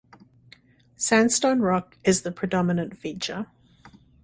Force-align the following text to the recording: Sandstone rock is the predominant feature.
Sandstone 0.95 1.59
rock 1.59 1.95
is 2.03 2.23
the 2.23 2.31
predominant 2.31 2.97
feature. 2.97 3.45